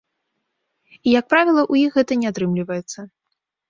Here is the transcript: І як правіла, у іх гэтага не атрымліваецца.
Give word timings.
І 1.03 1.13
як 1.19 1.25
правіла, 1.35 1.69
у 1.71 1.81
іх 1.83 1.91
гэтага 2.01 2.19
не 2.25 2.35
атрымліваецца. 2.35 3.11